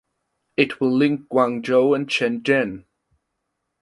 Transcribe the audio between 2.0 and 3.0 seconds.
Shenzhen.